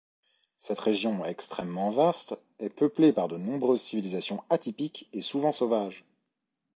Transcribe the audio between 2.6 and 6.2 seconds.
peuplée par de nombreuses civilisations atypiques et souvent sauvages.